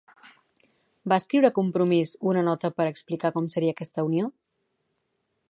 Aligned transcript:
Va 1.11 1.19
escriure 1.23 1.51
Compromís 1.57 2.13
una 2.31 2.43
nota 2.49 2.73
per 2.79 2.87
a 2.89 2.95
explicar 2.95 3.33
com 3.37 3.53
seria 3.57 3.77
aquesta 3.77 4.09
unió? 4.09 4.33